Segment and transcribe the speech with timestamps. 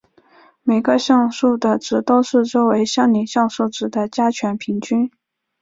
[0.63, 5.11] 每个像素的值都是周围相邻像素值的加权平均。